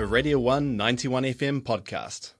[0.00, 2.32] a Radio 1 91 FM podcast.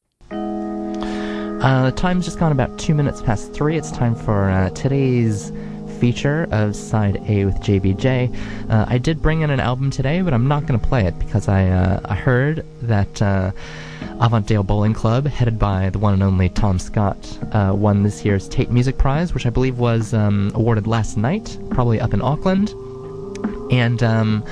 [1.62, 3.76] Uh, the time's just gone about two minutes past three.
[3.76, 5.52] It's time for uh, today's
[6.00, 8.34] feature of Side A with JBJ.
[8.70, 11.18] Uh, I did bring in an album today, but I'm not going to play it
[11.18, 13.52] because I, uh, I heard that uh,
[14.20, 18.48] Avantdale Bowling Club, headed by the one and only Tom Scott, uh, won this year's
[18.48, 22.70] Taite Music Prize, which I believe was um, awarded last night, probably up in Auckland.
[23.70, 24.44] And um,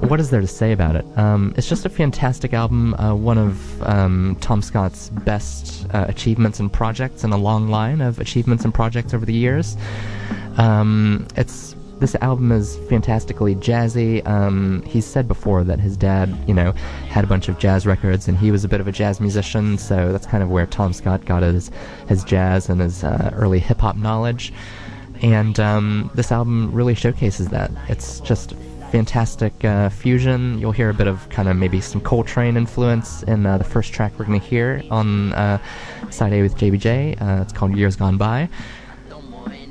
[0.00, 1.04] what is there to say about it?
[1.18, 6.60] Um, it's just a fantastic album, uh, one of um, Tom Scott's best uh, achievements
[6.60, 9.76] and projects in a long line of achievements and projects over the years.
[10.56, 14.24] Um, it's this album is fantastically jazzy.
[14.26, 16.70] Um, he's said before that his dad, you know,
[17.08, 19.78] had a bunch of jazz records, and he was a bit of a jazz musician.
[19.78, 21.70] So that's kind of where Tom Scott got his
[22.06, 24.52] his jazz and his uh, early hip hop knowledge.
[25.22, 27.72] And um, this album really showcases that.
[27.88, 28.54] It's just
[28.90, 30.58] fantastic uh, fusion.
[30.58, 33.92] You'll hear a bit of kind of maybe some Coltrane influence in uh, the first
[33.92, 35.58] track we're going to hear on uh,
[36.10, 37.20] side A with JBJ.
[37.20, 38.48] Uh, it's called Years Gone By.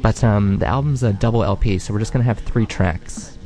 [0.02, 3.38] But um, the album's a double LP, so we're just going to have three tracks.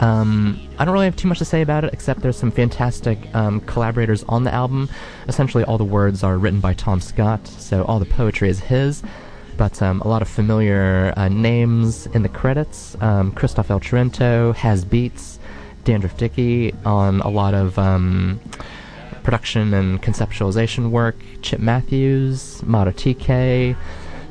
[0.00, 3.32] Um, I don't really have too much to say about it, except there's some fantastic
[3.34, 4.88] um, collaborators on the album.
[5.28, 9.02] Essentially, all the words are written by Tom Scott, so all the poetry is his
[9.56, 12.96] but um, a lot of familiar uh, names in the credits.
[13.00, 15.38] Um, Christoph El Truento, Haz Beats,
[15.84, 18.40] Dandruff Dickey on a lot of um,
[19.22, 21.16] production and conceptualization work.
[21.42, 23.76] Chip Matthews, Mara TK,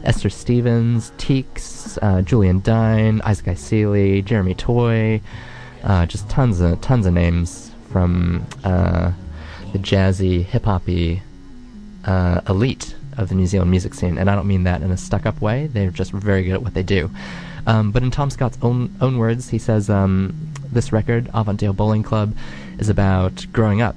[0.03, 5.21] Esther Stevens, Teeks, uh, Julien Dyne, Isaac Aesili, Jeremy Toy,
[5.83, 9.11] uh, just tons of tons of names from uh,
[9.71, 11.21] the jazzy, hip hoppy
[12.05, 14.97] uh, elite of the New Zealand music scene, and I don't mean that in a
[14.97, 15.67] stuck-up way.
[15.67, 17.09] They're just very good at what they do.
[17.65, 22.03] Um, but in Tom Scott's own own words, he says um, this record, Avantdale Bowling
[22.03, 22.35] Club,
[22.77, 23.95] is about growing up.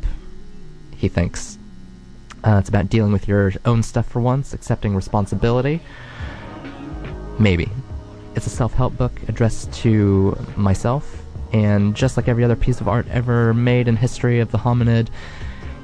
[0.97, 1.59] He thinks
[2.45, 5.81] uh, it's about dealing with your own stuff for once, accepting responsibility.
[7.39, 7.69] Maybe
[8.35, 11.23] it's a self-help book addressed to myself,
[11.53, 15.09] and just like every other piece of art ever made in history of the hominid,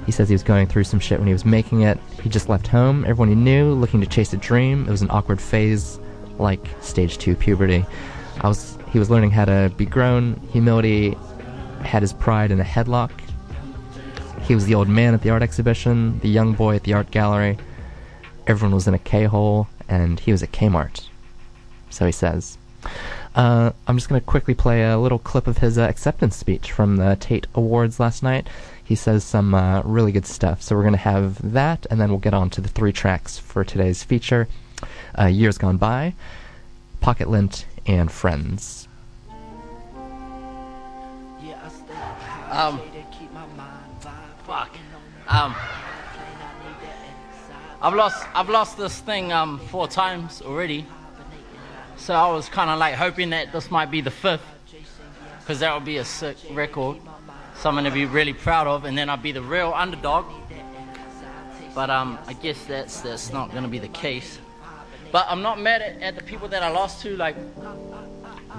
[0.07, 1.99] he says he was going through some shit when he was making it.
[2.23, 4.87] He just left home, everyone he knew, looking to chase a dream.
[4.87, 5.99] It was an awkward phase,
[6.39, 7.85] like stage two puberty.
[8.41, 10.37] I was he was learning how to be grown.
[10.53, 11.17] Humility
[11.83, 13.11] had his pride in a headlock.
[14.43, 17.11] He was the old man at the art exhibition, the young boy at the art
[17.11, 17.59] gallery.
[18.47, 21.09] Everyone was in a K-hole, and he was at Kmart.
[21.91, 22.59] So he says.
[23.35, 26.71] Uh, I'm just going to quickly play a little clip of his uh, acceptance speech
[26.71, 28.47] from the Taite Awards last night
[28.93, 30.61] he says some uh, really good stuff.
[30.61, 33.39] So we're going to have that, and then we'll get on to the three tracks
[33.39, 34.49] for today's feature
[35.19, 36.13] uh, Years Gone By,
[37.01, 38.89] Pocket Lint, and Friends.
[42.51, 42.83] Um,
[44.45, 44.77] fuck.
[45.27, 45.55] Um,
[47.81, 50.87] I've lost I've lost this thing um four times already.
[51.97, 54.45] So I was kind of like hoping that this might be the fifth,
[55.41, 56.99] because that would be a sick record
[57.63, 60.27] something to be really proud of, and then I'd be the real underdog.
[61.77, 64.39] But um, I guess that's that's not gonna be the case.
[65.13, 67.37] But I'm not mad at, at the people that I lost to, like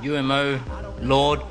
[0.02, 0.60] UMO,
[1.02, 1.42] Lorde.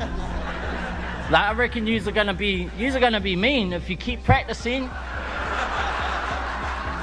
[0.00, 4.24] like I reckon yous are gonna be yous are gonna be mean if you keep
[4.24, 4.88] practicing.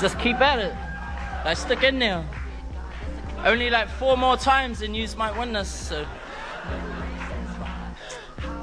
[0.02, 0.74] Just keep at it.
[1.46, 2.26] Like stick in there.
[3.44, 5.70] Only like four more times and yous might win this.
[5.70, 6.06] So.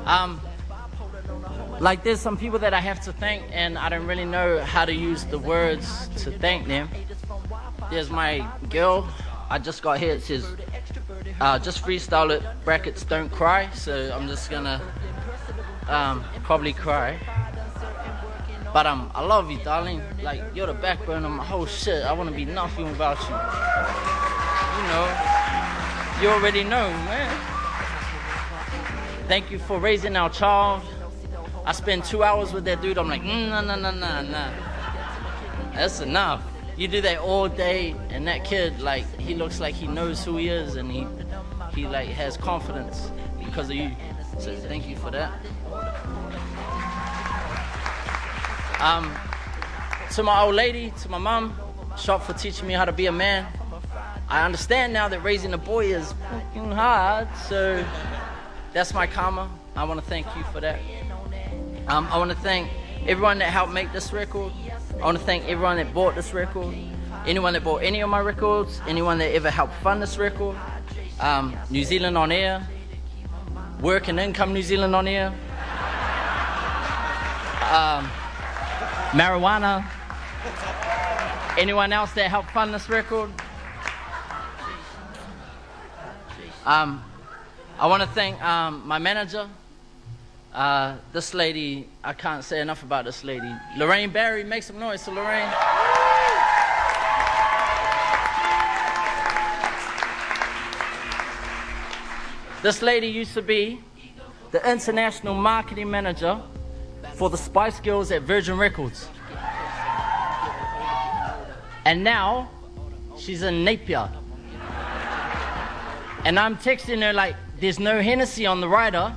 [0.06, 0.40] Um,
[1.80, 4.84] like there's some people that I have to thank and I don't really know how
[4.84, 6.88] to use the words to thank them.
[7.90, 9.08] There's my girl.
[9.50, 10.14] I just got here.
[10.14, 10.46] It says,
[11.40, 13.70] uh, just freestyle it, brackets, don't cry.
[13.70, 14.80] So I'm just gonna
[15.88, 17.18] um, probably cry.
[18.72, 20.02] But um, I love you, darling.
[20.22, 22.04] Like you're the backbone of my whole shit.
[22.04, 24.27] I wanna be nothing without you.
[24.78, 25.08] You know,
[26.22, 27.36] you already know, man.
[29.26, 30.82] Thank you for raising our child.
[31.66, 32.96] I spend two hours with that dude.
[32.96, 34.50] I'm like, mm, nah, nah, nah, nah, nah.
[35.74, 36.44] That's enough.
[36.76, 40.36] You do that all day, and that kid, like, he looks like he knows who
[40.36, 41.08] he is, and he,
[41.74, 43.10] he like has confidence
[43.44, 43.90] because of you.
[44.38, 45.32] So thank you for that.
[48.78, 49.12] Um,
[50.12, 51.58] to my old lady, to my mom,
[51.98, 53.44] shop for teaching me how to be a man.
[54.30, 57.82] I understand now that raising a boy is fucking hard, so
[58.74, 59.50] that's my karma.
[59.74, 60.78] I want to thank you for that.
[61.86, 62.70] Um, I want to thank
[63.06, 64.52] everyone that helped make this record.
[65.00, 66.74] I want to thank everyone that bought this record.
[67.26, 68.82] Anyone that bought any of my records.
[68.86, 70.56] Anyone that ever helped fund this record.
[71.20, 72.68] Um, New Zealand on Air.
[73.80, 75.28] Work and Income New Zealand on Air.
[77.70, 78.04] um,
[79.12, 79.86] marijuana.
[81.56, 83.30] Anyone else that helped fund this record?
[86.68, 87.02] Um,
[87.78, 89.48] I want to thank um, my manager.
[90.52, 93.50] Uh, this lady, I can't say enough about this lady.
[93.78, 95.48] Lorraine Barry, make some noise to Lorraine.
[102.62, 103.80] This lady used to be
[104.50, 106.38] the international marketing manager
[107.14, 109.08] for the Spice Girls at Virgin Records.
[111.86, 112.50] And now
[113.16, 114.10] she's in Napier.
[116.28, 119.14] And I'm texting her like, there's no Hennessy on the rider.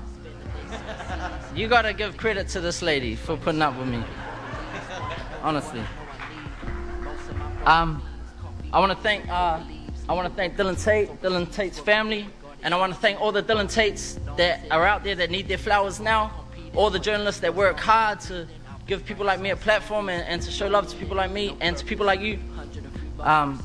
[1.54, 4.02] You gotta give credit to this lady for putting up with me.
[5.44, 5.82] Honestly.
[7.66, 8.02] Um,
[8.72, 9.60] I wanna thank uh,
[10.08, 12.30] I wanna thank Dylan Taite, Dylan Taite's family,
[12.64, 15.58] and I wanna thank all the Dylan Taites that are out there that need their
[15.58, 16.32] flowers now,
[16.76, 18.48] all the journalists that work hard to
[18.88, 21.58] give people like me a platform and, and to show love to people like me
[21.60, 22.40] and to people like you.
[23.20, 23.62] Um,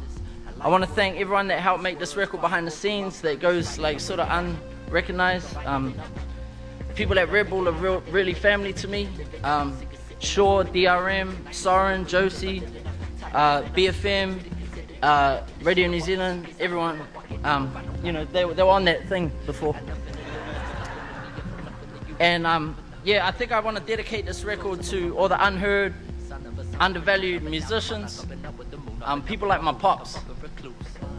[0.66, 3.78] I want to thank everyone that helped make this record behind the scenes that goes
[3.78, 5.56] like sort of unrecognized.
[5.58, 5.94] Um,
[6.96, 9.08] people at Red Bull are real, really family to me.
[9.44, 9.78] Um,
[10.18, 12.64] Shaw, DRM, Soren, Josie,
[13.32, 14.40] uh, BFM,
[15.04, 17.00] uh, Radio New Zealand, everyone.
[17.44, 17.70] Um,
[18.02, 19.76] you know, they, they were on that thing before.
[22.18, 25.94] And um, yeah, I think I want to dedicate this record to all the unheard,
[26.80, 28.26] undervalued musicians,
[29.02, 30.18] um, people like my pops.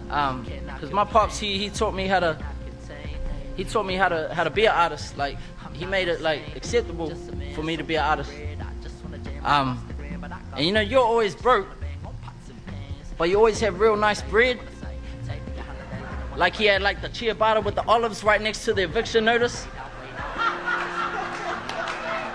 [0.07, 2.37] Because um, my pops, he, he taught me how to
[3.57, 5.17] he taught me how to how to be an artist.
[5.17, 5.37] Like
[5.73, 7.13] he made it like acceptable
[7.53, 8.31] for me to be an artist.
[9.43, 9.85] Um,
[10.55, 11.67] and you know, you're always broke,
[13.17, 14.59] but you always have real nice bread.
[16.37, 19.67] Like he had like the ciabatta with the olives right next to the eviction notice.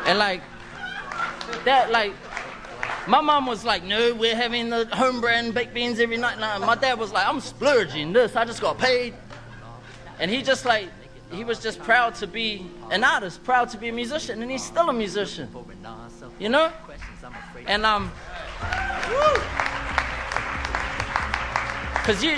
[0.04, 0.42] And like
[1.64, 2.12] that, like
[3.06, 6.38] my mom was like, no, we're having the home brand baked beans every night.
[6.38, 8.36] And my dad was like, I'm splurging this.
[8.36, 9.14] I just got paid.
[10.18, 10.88] And he just like,
[11.32, 14.62] he was just proud to be an artist, proud to be a musician, and he's
[14.62, 15.48] still a musician.
[16.38, 16.70] You know?
[17.66, 18.12] And um,
[22.04, 22.36] cause you,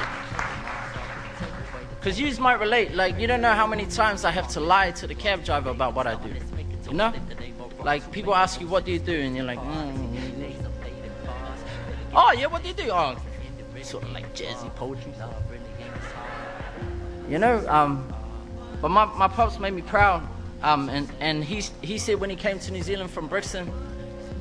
[2.02, 2.94] cause you might relate.
[2.94, 5.70] Like you don't know how many times I have to lie to the cab driver
[5.70, 6.32] about what I do.
[6.86, 7.12] You know?
[7.82, 10.03] Like people ask you, what do you do, and you're like, mm.
[12.14, 12.90] Oh yeah, what do you do?
[12.90, 13.16] Oh,
[13.84, 15.12] sort of like jazzy poetry.
[17.28, 18.12] You know, um,
[18.80, 20.26] but my, my pops made me proud.
[20.62, 23.70] Um, and, and he, he said when he came to New Zealand from Brixton,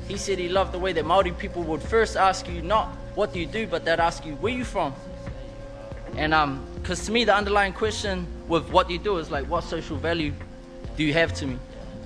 [0.08, 3.32] he said he loved the way that Maori people would first ask you not what
[3.32, 4.94] do you do, but they'd ask you where you from.
[6.16, 9.48] And um, because to me the underlying question with what do you do is like
[9.48, 10.32] what social value
[10.96, 11.58] do you have to me,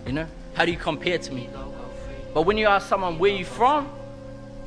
[0.06, 0.26] you know?
[0.54, 1.48] How do you compare to me?
[2.34, 3.88] But when you ask someone where you from,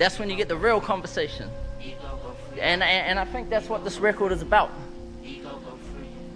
[0.01, 1.47] that's when you get the real conversation.
[2.59, 4.69] And, and, and I think that's what this record is about.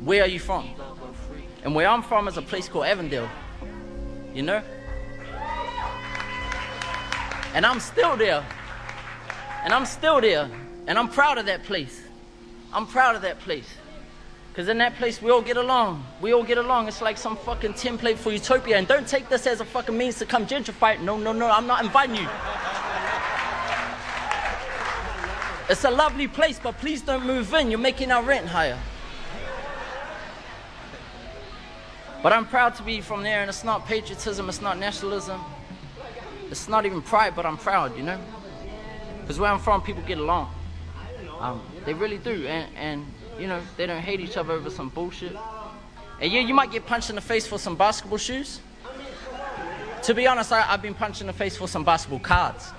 [0.04, 0.70] Where are you from?
[1.64, 3.28] And where I'm from is a place called Avondale.
[4.36, 4.62] You know?
[7.56, 8.46] And I'm still there.
[9.64, 10.48] And I'm still there.
[10.86, 12.04] And I'm proud of that place.
[12.72, 13.68] I'm proud of that place.
[14.52, 16.06] Because in that place, we all get along.
[16.22, 16.88] We all get along.
[16.88, 18.78] It's like some fucking template for utopia.
[18.78, 21.02] And don't take this as a fucking means to come gentrify.
[21.02, 21.50] No, no, no.
[21.50, 22.30] I'm not inviting you.
[25.68, 27.72] It's a lovely place, but please don't move in.
[27.72, 28.78] You're making our rent higher.
[32.22, 35.42] But I'm proud to be from there, and it's not patriotism, it's not nationalism.
[36.52, 38.20] It's not even pride, but I'm proud, you know?
[39.22, 40.54] Because where I'm from, people get along.
[41.40, 42.46] Um, they really do.
[42.48, 43.06] And, and
[43.40, 45.36] you know, they don't hate each other over some bullshit.
[46.22, 48.62] And yeah, you might get punched in the face for some basketball shoes.
[50.04, 52.72] To be honest, I, I've been punched in the face for some basketball cards.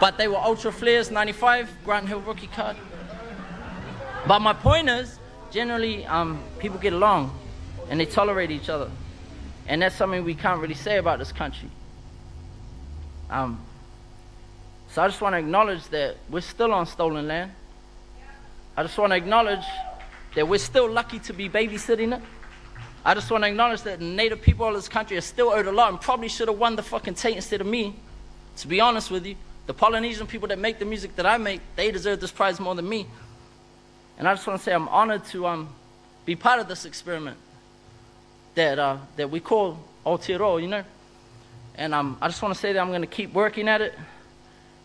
[0.00, 2.76] But they were Ultra Flares 95, Grant Hill rookie card.
[4.26, 5.18] But my point is,
[5.50, 7.36] generally, um, people get along
[7.88, 8.90] and they tolerate each other.
[9.66, 11.70] And that's something we can't really say about this country.
[13.30, 13.60] Um,
[14.88, 17.52] so I just want to acknowledge that we're still on stolen land.
[18.76, 19.64] I just want to acknowledge
[20.34, 22.22] that we're still lucky to be babysitting it.
[23.04, 25.72] I just want to acknowledge that native people of this country are still owed a
[25.72, 27.96] lot and probably should have won the fucking Taite instead of me.
[28.58, 29.36] To be honest with you,
[29.66, 32.74] the Polynesian people that make the music that I make, they deserve this prize more
[32.74, 33.06] than me.
[34.18, 35.68] And I just want to say I'm honored to um,
[36.24, 37.36] be part of this experiment
[38.54, 40.84] that, uh, that we call Aotearoa, you know.
[41.76, 43.94] And um, I just want to say that I'm going to keep working at it,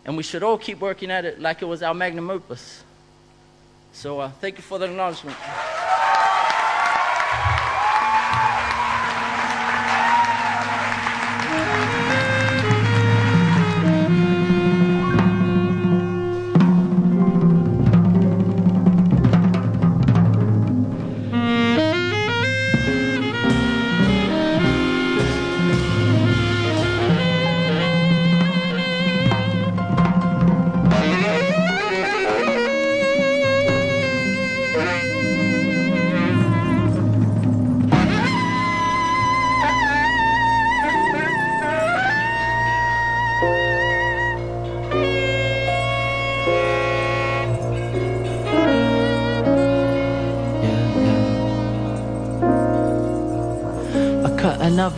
[0.04, 2.82] and we should all keep working at it like it was our magnum opus.
[3.92, 5.36] So uh, thank you for the acknowledgement.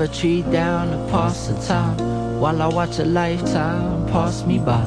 [0.02, 4.84] Another tree down to pass the time while I watch a lifetime pass me by.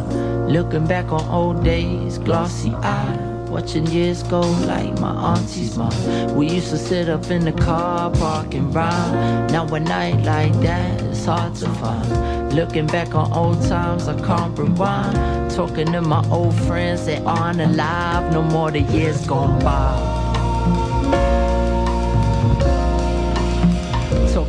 [0.48, 3.50] Looking back on old days, glossy eyed.
[3.50, 6.36] Watching years go like my auntie's mom.
[6.36, 9.48] We used to sit up in the car park and rhyme.
[9.48, 12.54] Now a night like that is hard to find.
[12.54, 15.52] Looking back on old times, I can't rewind.
[15.52, 18.34] Talking to my old friends that aren't alive.
[18.34, 20.15] No more the years gone by.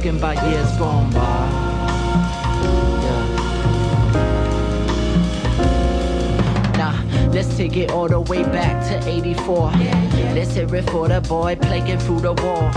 [0.07, 1.67] Talking about years gone by.
[7.33, 9.71] Let's take it all the way back to 84.
[10.33, 12.71] Let's hear it for the boy plaguing through the wall.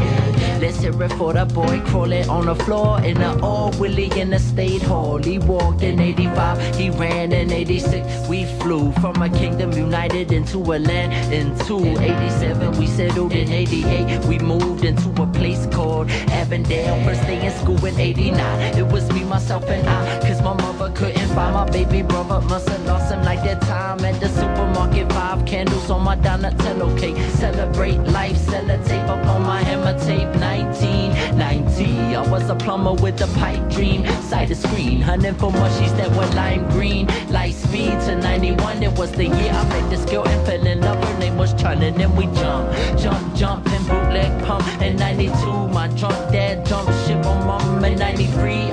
[0.59, 4.31] Let's hear it for the boy crawling on the floor in the old Willie in
[4.31, 5.17] the state hall.
[5.17, 8.27] He walked in 85, he ran in 86.
[8.27, 12.77] We flew from a kingdom united into a land into 87.
[12.77, 14.25] We settled in 88.
[14.25, 16.09] We moved into a place called
[16.41, 17.01] Avondale.
[17.05, 18.77] First day in school in 89.
[18.77, 20.19] It was me, myself, and I.
[20.27, 22.41] Cause my mother couldn't find my baby brother.
[22.41, 25.11] Must have lost him like that time at the supermarket.
[25.13, 27.17] Five candles on my Donatello cake.
[27.43, 30.29] Celebrate life, sellotape up on my hammer tape.
[30.35, 34.05] 1990, I was a plumber with a pipe dream.
[34.29, 37.07] Side of screen, hunting for mushies that were lime green.
[37.29, 40.81] Light speed to 91, it was the year I met this girl and fell in
[40.81, 41.01] love.
[41.03, 42.65] Her name was Charlie, and then we jump,
[42.97, 44.81] jump, jump, and bootleg pump.
[44.81, 47.83] In 92, my drunk dad jumped ship on mom.
[47.85, 48.68] In 93, I won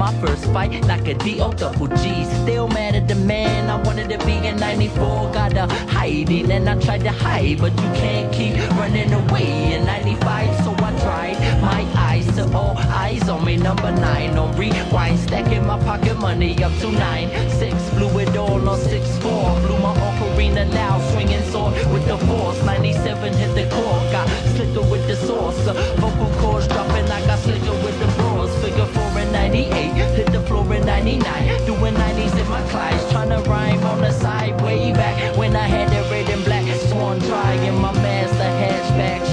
[0.00, 1.52] my first fight like a D.O.
[1.52, 2.24] double G.
[2.42, 5.30] Still mad at the man I wanted to be in 94.
[5.30, 9.74] Got a hide it, and I tried to hide, but you can't keep running away
[9.74, 10.64] in 95.
[10.64, 13.58] So I tried my eyes to all eyes on me.
[13.58, 17.28] Number nine on rewind, stacking my pocket money up to nine.
[17.50, 19.44] Six blew it all on six four.
[19.60, 22.58] Blew my ocarina loud, swinging sword with the force.
[22.64, 24.26] 97 hit the core, got
[24.56, 25.60] slicker with the sauce.
[26.00, 27.89] Vocal cords dropping, I got slicker with
[29.50, 31.66] 98, hit the floor in 99.
[31.66, 35.66] Doing 90s in my class, trying to rhyme on the side way back when I
[35.66, 36.64] had it red and black.
[36.88, 39.29] Swan dry in my master hatchback,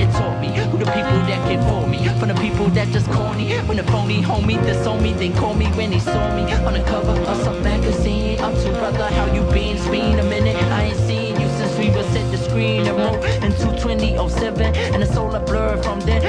[0.00, 1.98] it taught me who the people that can for me.
[2.18, 5.66] From the people that just corny, when the phony homie disown me, then call me
[5.78, 8.40] when they saw me on the cover of some magazine.
[8.40, 9.76] Up to brother, how you been?
[9.76, 13.24] It's been a minute, I ain't seen you since we was at the screen wrote
[13.42, 14.62] into 2007,
[14.92, 16.22] and it's all a blur from then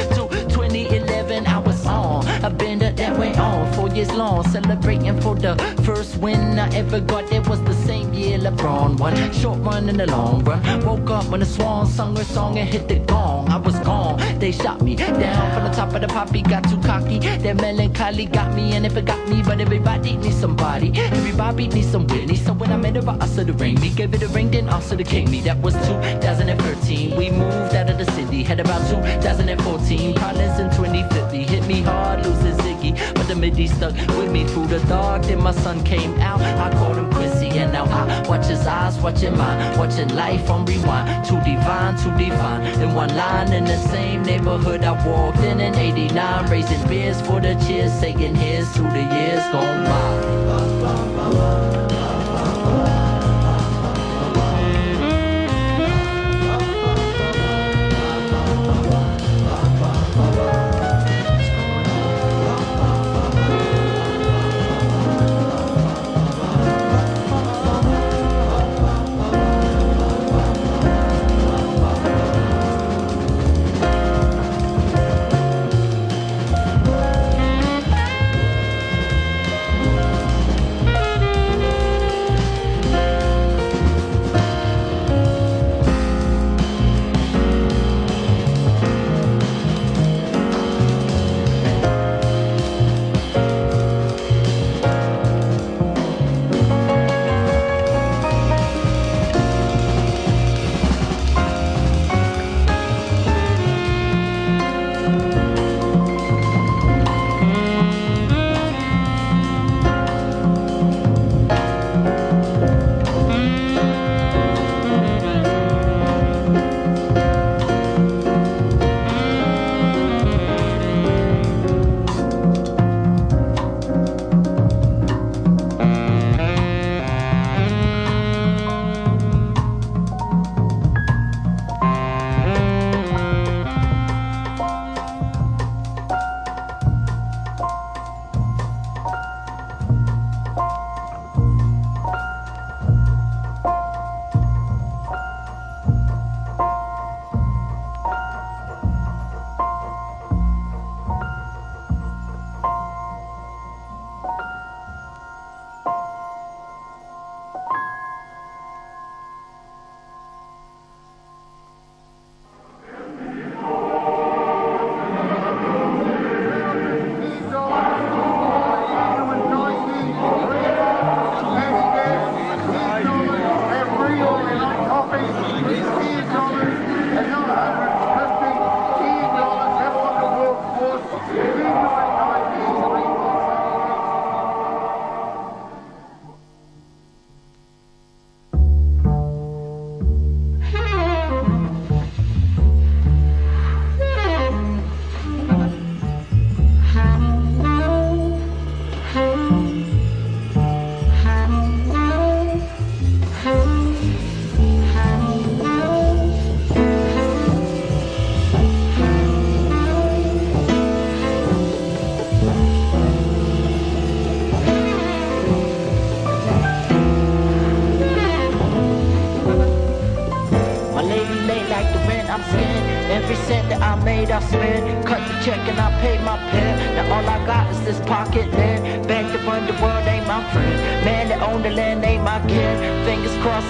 [3.20, 7.30] way on four years long, celebrating for the first win I ever got.
[7.30, 9.14] That was the same year LeBron won.
[9.34, 10.62] Short run in the long run.
[10.86, 13.50] Woke up when the swan sung her song and hit the gong.
[13.50, 14.18] I was gone.
[14.40, 16.42] They shot me down from the top of the poppy.
[16.42, 17.20] Got too cocky.
[17.20, 19.42] That melancholy got me, and it forgot me.
[19.44, 20.92] But everybody needs somebody.
[20.96, 22.38] Everybody needs some Whitney.
[22.38, 23.90] So when I met her, I asked the ring me.
[23.90, 25.42] Gave it a ring, then her to king me.
[25.42, 27.18] That was 2013.
[27.18, 28.44] We moved out of the city.
[28.44, 30.16] Had about 2014.
[30.16, 31.44] Problems in 2050.
[31.44, 33.09] Hit me hard, losing Ziggy.
[33.16, 35.24] But the midi stuck with me through the dark.
[35.24, 36.42] Then my son came out.
[36.42, 40.66] I called him Quincy, and now I watch his eyes, watching mine, watching life on
[40.66, 41.26] rewind.
[41.26, 42.62] Too divine, too divine.
[42.82, 47.40] In one line, in the same neighborhood I walked in in 89, raising beers for
[47.40, 51.79] the cheers, saying here's to the years gone by.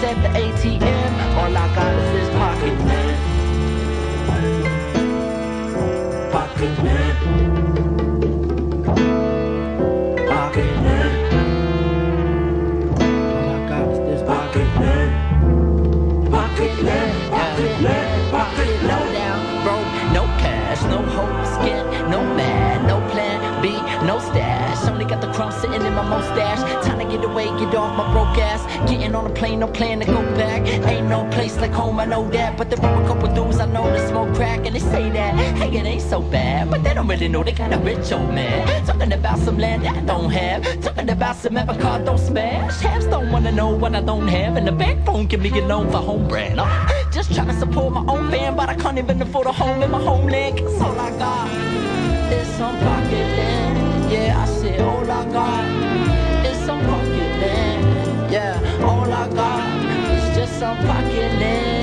[0.09, 0.48] At the
[27.09, 27.45] get away.
[27.45, 28.61] Get off my broke ass.
[28.89, 29.59] Getting on a plane.
[29.59, 30.67] No plan to go back.
[30.87, 31.99] Ain't no place like home.
[31.99, 32.57] I know that.
[32.57, 34.65] But there are a couple dudes I know that smoke crack.
[34.65, 35.35] And they say that.
[35.57, 36.69] Hey, it ain't so bad.
[36.69, 38.85] But they don't really know they got a rich old man.
[38.85, 40.63] Talking about some land that I don't have.
[40.81, 42.79] Talking about some car don't smash.
[42.81, 44.57] Halves don't wanna know what I don't have.
[44.57, 46.59] And the phone give me a loan for home brand.
[46.59, 48.57] Uh, just trying to support my own band.
[48.57, 50.59] But I can't even afford a home in my homeland.
[50.59, 51.47] Cause all I got
[52.31, 54.11] is some pocket land.
[54.11, 55.78] Yeah, I said all I got
[60.69, 61.78] some pocket land.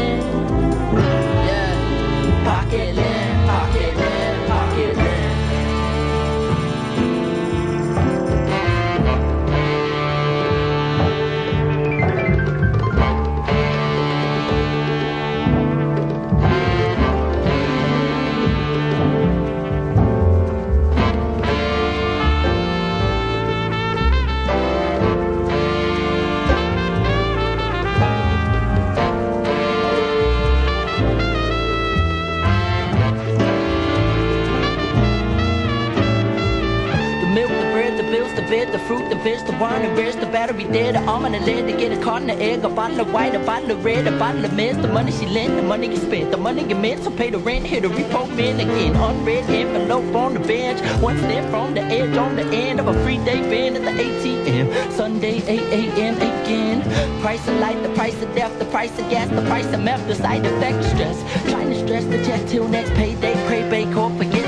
[39.82, 42.40] The fish, the the battery dead, the on the lead, to get a carton of
[42.40, 45.12] egg, a bottle of white, a bottle of red, a bottle of mist, the money
[45.12, 47.84] she lent, the money you spent, the money you meant, so pay the rent, hit
[47.84, 52.34] a repo man again, unread envelope on the bench, one step from the edge on
[52.36, 56.16] the end of a free day bin at the ATM, Sunday 8 a.m.
[56.16, 59.80] again, price of light, the price of death, the price of gas, the price of
[59.80, 61.18] meth, the side effect stress,
[61.50, 64.45] trying to stress the check till next payday, pray, bake, or forget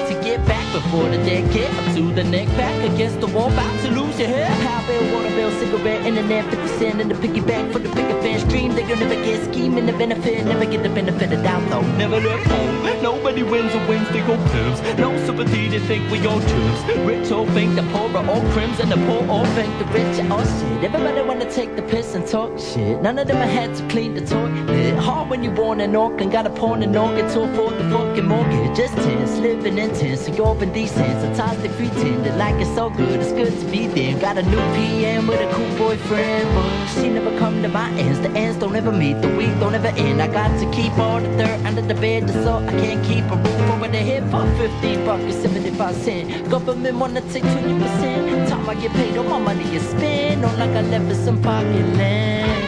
[0.73, 4.19] before the dead get up to the neck back against the wall, about to lose
[4.19, 4.49] your head.
[4.67, 6.45] Power bill, water bill, cigarette, internet,
[6.79, 8.75] 50 cent in the piggyback for the bigger fan stream.
[8.75, 11.83] They gonna never get scheming the benefit, never get the benefit of doubt though.
[11.97, 14.81] Never left home, nobody wins or wins, they go plebs.
[14.99, 16.81] No sympathy, they think we all tubes.
[17.07, 20.19] Rich or think the poor are all crims, and the poor all think the rich
[20.21, 20.85] are all shit.
[20.85, 23.03] Everybody wanna take the piss and talk shit.
[23.03, 24.99] None of them had to clean the toilet.
[24.99, 28.27] Hard when you born in Auckland, got a pawn and organ to afford the fucking
[28.27, 28.77] mortgage.
[28.77, 31.23] Just tense, living intense, so you open these hands.
[31.25, 34.19] Sometimes they pretend that like it's so good, it's good to be there.
[34.21, 36.47] Got a new PM with a cool boyfriend,
[36.95, 38.21] she never come to my ends.
[38.21, 40.21] The ends don't ever meet, the week don't ever end.
[40.21, 43.25] I got to keep all the dirt under the bed, Just so I can't keep
[43.25, 46.49] a roof over the head for 50 bucks and 75 cents.
[46.49, 48.49] Government wanna take 20%.
[48.49, 50.45] Time I get paid, all my money is spent.
[50.45, 52.68] All like I left is some pocket land.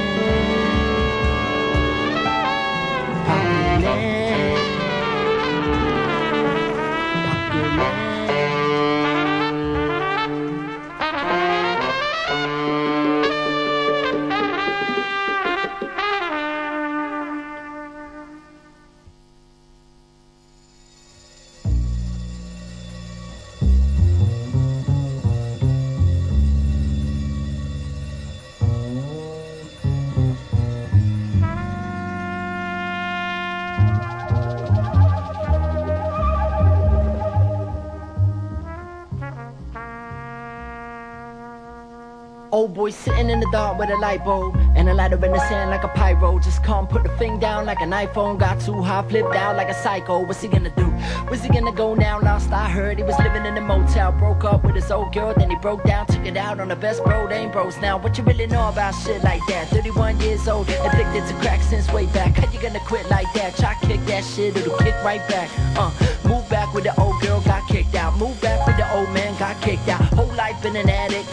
[42.71, 45.49] Old boy sitting in the dark with a light bulb and a lighter in the
[45.49, 46.39] sand like a pyro.
[46.39, 48.39] Just come put the thing down like an iPhone.
[48.39, 50.21] Got too high, flipped out like a psycho.
[50.21, 50.85] What's he gonna do?
[51.27, 52.21] Where's he gonna go now?
[52.21, 54.13] Lost, I heard he was living in a motel.
[54.13, 56.77] Broke up with his old girl, then he broke down, took it out on the
[56.77, 57.27] best bro.
[57.27, 57.99] They ain't bros now.
[57.99, 59.67] What you really know about shit like that?
[59.71, 62.37] 31 years old, addicted to crack since way back.
[62.37, 63.57] How you gonna quit like that?
[63.57, 65.51] Try kick that shit, it'll kick right back.
[65.77, 65.91] Uh,
[66.23, 68.17] move back with the old girl, got kicked out.
[68.17, 70.03] Move back with the old man, got kicked out.
[70.15, 71.33] Whole life in an addict,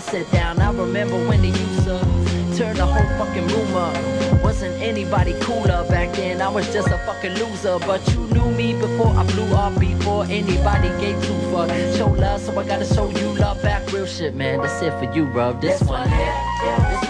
[0.00, 0.60] sit down.
[0.60, 1.98] I remember when he used to
[2.56, 4.42] turn the whole fucking room up.
[4.42, 6.40] Wasn't anybody cooler back then.
[6.40, 9.78] I was just a fucking loser, but you knew me before I blew up.
[9.78, 11.70] Before anybody gave two fuck.
[11.96, 13.90] Show love, so I gotta show you love back.
[13.92, 14.60] Real shit, man.
[14.60, 15.52] That's it for you, bro.
[15.54, 17.07] This, one here, yeah, this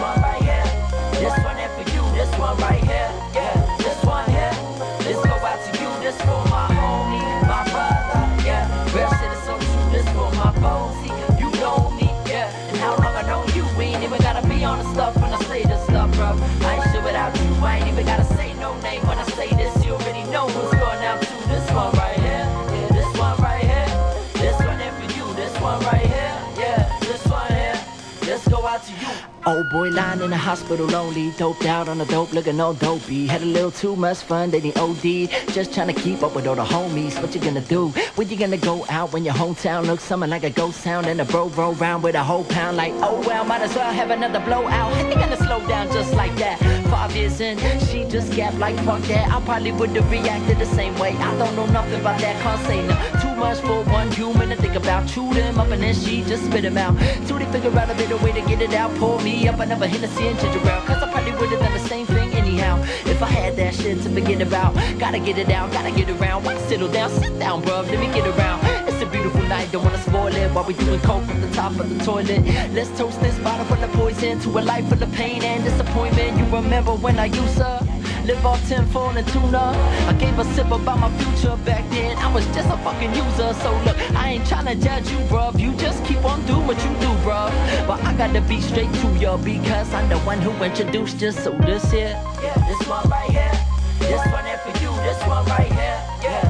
[29.49, 33.27] Old boy lying in the hospital lonely, doped out on the dope, looking all dopey.
[33.27, 35.31] Had a little too much fun, they the OD.
[35.55, 37.19] Just trying to keep up with all the homies.
[37.23, 37.89] What you gonna do?
[38.17, 41.19] When you gonna go out when your hometown looks something like a ghost town and
[41.23, 42.77] a bro roll round with a whole pound?
[42.77, 44.95] Like, oh well, might as well have another blowout.
[45.09, 46.59] You gonna slow down just like that.
[46.91, 47.57] Five years in,
[47.87, 49.33] she just gapped like fuck that.
[49.33, 51.17] I probably would have reacted the same way.
[51.17, 53.28] I don't know nothing about that, can't say nothing.
[53.39, 55.07] Much for one human to think about.
[55.09, 56.99] Chew them up and then she just spit them out.
[57.27, 58.93] Till they figure out a better way to get it out.
[58.97, 60.81] Pour me up another Hennessy and ginger ale.
[60.83, 62.83] Cause I probably would've done the same thing anyhow.
[63.07, 64.75] If I had that shit to forget about.
[64.99, 66.45] Gotta get it out, gotta get around.
[66.45, 68.61] Why settle down, sit down, bruv, let me get around.
[68.89, 70.51] It's a beautiful night, don't wanna spoil it.
[70.53, 72.45] While we doing coke from the top of the toilet.
[72.75, 76.37] Let's toast this bottle full of poison to a life full of pain and disappointment.
[76.39, 77.98] You remember when I used to
[78.29, 79.73] live off tenfold and tuna.
[80.07, 82.15] I gave a sip about my future back then.
[82.19, 83.55] I was just a fucking user.
[83.55, 85.59] So look, I ain't tryna judge you, bruv.
[85.59, 87.51] You just keep on doing what you do, bruv.
[87.87, 91.33] But I gotta be straight to you because I'm the one who introduced you.
[91.33, 93.57] So this here, yeah, this one right here,
[93.99, 96.48] this one here for you, this one right here, yeah,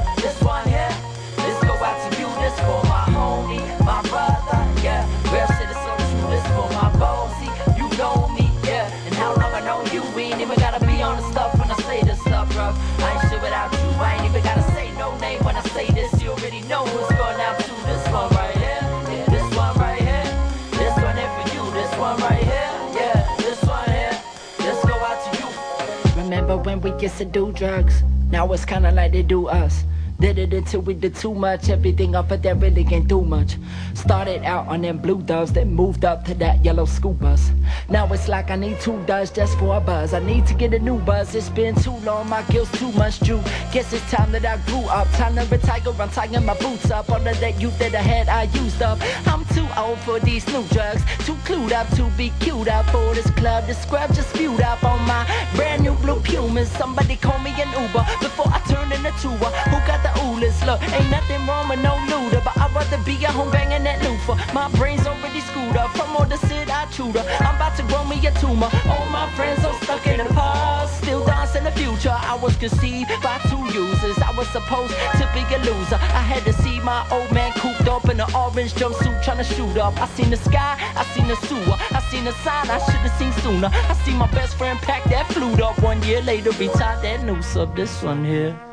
[26.99, 28.03] Remember used to do drugs?
[28.33, 29.85] Now it's kinda like they do us.
[30.19, 31.71] Did it until we did too much.
[31.71, 33.57] Everything off of that really ain't do much.
[33.95, 37.53] Started out on them blue doves, then moved up to that yellow school bus.
[37.89, 40.13] Now it's like I need two doves just for a buzz.
[40.13, 41.37] I need to get a new buzz.
[41.37, 43.41] It's been too long, my guilt's too much due.
[43.73, 45.07] Guess it's time that I grew up.
[45.13, 47.09] Time to retire, I'm tying my boots up.
[47.11, 48.99] All of that youth that I had, I used up.
[49.25, 51.03] I'm too old for these new drugs.
[51.25, 53.67] Too clued up to be cute up for this club.
[53.67, 56.71] The scrub just spewed up on my brand new blue Pumas.
[56.71, 59.51] Somebody call me an Uber before I turn into tour.
[59.71, 60.65] Who got the oolers?
[60.65, 64.03] Look, ain't nothing wrong with no looter, but I'd rather be at home banging that
[64.05, 64.37] loofah.
[64.53, 67.27] My brain's already screwed up from all the shit I up.
[67.41, 68.69] I'm about to grow me a tumor.
[68.85, 72.13] All my friends are stuck in the past, still dancing the future.
[72.13, 74.19] I was conceived by two users.
[74.19, 75.97] I was supposed to be a loser.
[75.97, 79.45] I had to see my old man cooped up in an orange jumpsuit trying to
[79.45, 79.99] shoot up.
[80.01, 83.17] I seen the sky, I seen the sewer, I seen the sign I should have
[83.19, 83.71] seen sooner.
[83.73, 87.57] I seen my best friend pack that flute up one year later, retired that noose
[87.57, 87.75] up.
[87.75, 88.68] This one here.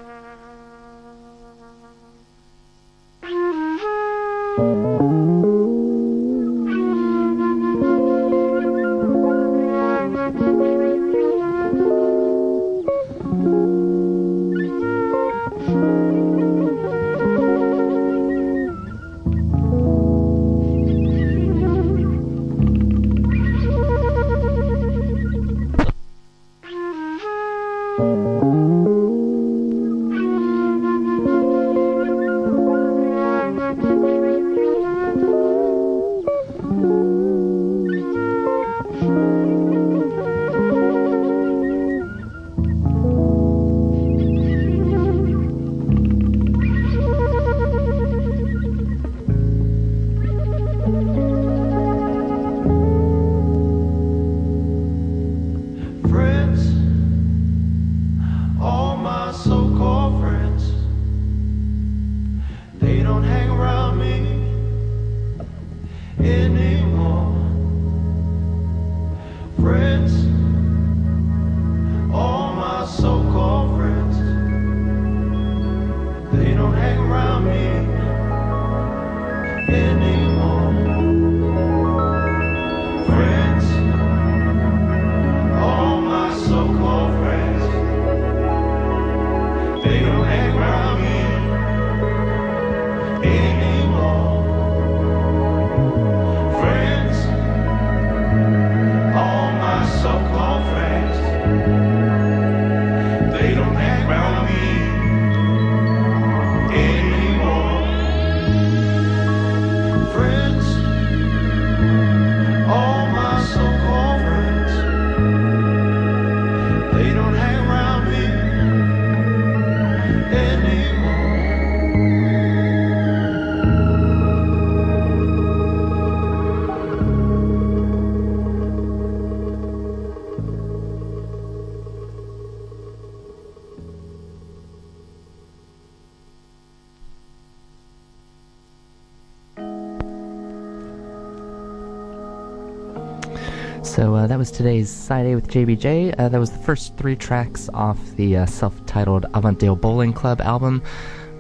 [143.96, 146.16] So uh, that was today's side A with JBJ.
[146.20, 150.82] Uh, that was the first three tracks off the uh, self-titled Avantdale Bowling Club album,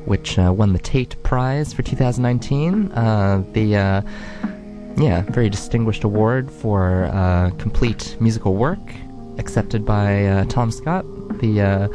[0.05, 2.93] which uh, won the Taite Prize for 2019.
[2.93, 4.01] Uh, the uh,
[4.95, 8.79] yeah, very distinguished award for complete musical work,
[9.37, 11.03] accepted by Tom Scott,
[11.41, 11.89] the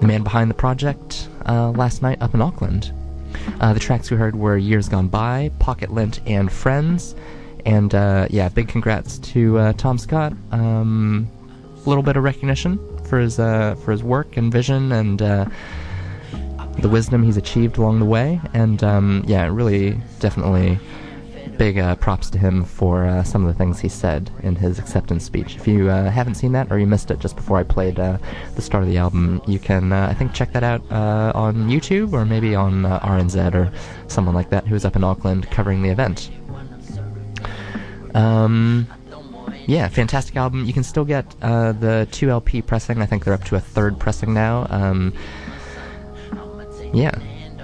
[0.00, 2.92] the man behind the project, last night up in Auckland.
[3.58, 7.16] The tracks we heard were Years Gone By, Pocket Lint, and Friends.
[7.68, 10.32] And uh, yeah, big congrats to uh, Tom Scott.
[10.52, 11.28] Um,
[11.76, 15.44] a little bit of recognition for his uh, for his work and vision and uh,
[16.78, 18.40] the wisdom he's achieved along the way.
[18.54, 20.78] And um, yeah, really, definitely
[21.58, 24.78] big uh, props to him for uh, some of the things he said in his
[24.78, 25.56] acceptance speech.
[25.56, 28.16] If you uh, haven't seen that or you missed it just before I played uh,
[28.54, 32.14] the start of the album, you can, uh, I think, check that out on YouTube
[32.14, 33.70] or maybe on RNZ or
[34.06, 36.30] someone like that who's up in Auckland covering the event.
[38.18, 38.88] Um,
[39.66, 40.64] yeah, fantastic album.
[40.64, 43.00] You can still get uh, the 2 LP pressing.
[43.00, 44.66] I think they're up to a third pressing now.
[44.70, 45.12] Um,
[46.92, 47.12] yeah,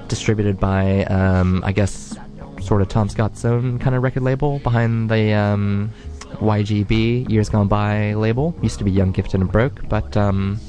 [0.09, 2.17] distributed by, um, I guess,
[2.63, 5.91] sort of Tom Scott's own kind of record label behind the um,
[6.35, 8.55] YGB Years Gone By label.
[8.63, 10.61] Used to be Young, Gifted, and Broke, but um,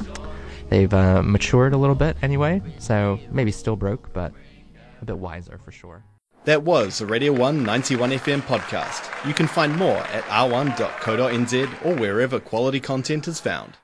[0.70, 2.62] they've uh, matured a little bit anyway.
[2.80, 4.34] So maybe still broke, but
[5.02, 6.04] a bit wiser for sure.
[6.46, 9.28] That was a Radio 1 91 FM podcast.
[9.28, 13.74] You can find more at r1.co.nz or wherever quality content is found.